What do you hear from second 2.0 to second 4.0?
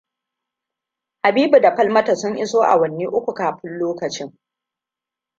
sun iso awanni uku kafin